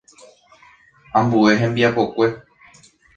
[1.19, 2.27] Ambue hembiapokue.